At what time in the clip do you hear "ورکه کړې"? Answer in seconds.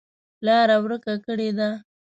0.83-1.49